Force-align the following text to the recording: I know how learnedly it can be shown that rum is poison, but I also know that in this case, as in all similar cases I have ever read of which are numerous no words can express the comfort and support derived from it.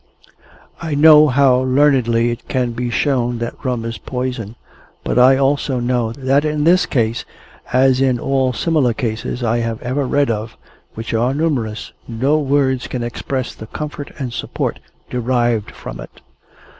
I 0.81 0.95
know 0.95 1.27
how 1.27 1.59
learnedly 1.59 2.31
it 2.31 2.47
can 2.47 2.71
be 2.71 2.89
shown 2.89 3.37
that 3.37 3.63
rum 3.63 3.85
is 3.85 3.99
poison, 3.99 4.55
but 5.03 5.19
I 5.19 5.37
also 5.37 5.79
know 5.79 6.11
that 6.13 6.43
in 6.43 6.63
this 6.63 6.87
case, 6.87 7.23
as 7.71 8.01
in 8.01 8.17
all 8.17 8.51
similar 8.51 8.93
cases 8.95 9.43
I 9.43 9.59
have 9.59 9.79
ever 9.83 10.07
read 10.07 10.31
of 10.31 10.57
which 10.95 11.13
are 11.13 11.35
numerous 11.35 11.91
no 12.07 12.39
words 12.39 12.87
can 12.87 13.03
express 13.03 13.53
the 13.53 13.67
comfort 13.67 14.11
and 14.17 14.33
support 14.33 14.79
derived 15.11 15.69
from 15.69 15.99
it. 15.99 16.21